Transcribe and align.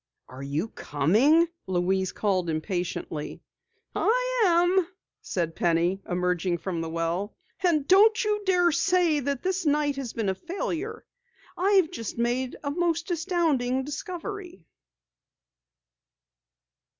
"Are 0.29 0.41
you 0.41 0.69
coming?" 0.69 1.47
Louise 1.67 2.11
called 2.11 2.49
impatiently. 2.49 3.39
"I 3.95 4.43
am," 4.47 4.87
said 5.21 5.55
Penny, 5.55 6.01
emerging 6.09 6.57
from 6.57 6.81
the 6.81 6.89
well. 6.89 7.35
"And 7.61 7.87
don't 7.87 8.23
you 8.25 8.41
dare 8.43 8.71
say 8.71 9.19
that 9.19 9.43
this 9.43 9.63
night 9.63 9.97
has 9.97 10.13
been 10.13 10.29
a 10.29 10.33
failure. 10.33 11.05
I've 11.55 11.91
just 11.91 12.17
made 12.17 12.55
a 12.63 12.71
most 12.71 13.11
astounding 13.11 13.83
discovery!" 13.83 14.65